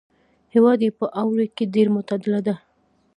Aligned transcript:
هوا 0.53 0.73
یې 0.81 0.89
په 0.99 1.05
اوړي 1.21 1.47
کې 1.55 1.65
ډېره 1.73 1.91
معتدله 1.95 2.39
ده. 2.47 2.55